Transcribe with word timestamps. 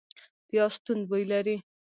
پیاز 0.47 0.73
توند 0.85 1.03
بوی 1.09 1.23
لري 1.31 1.55